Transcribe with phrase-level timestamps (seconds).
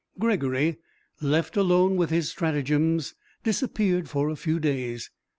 [0.17, 0.79] Gregory,
[1.21, 3.13] left alone with his stratagems,
[3.43, 5.11] disappeared for a few days.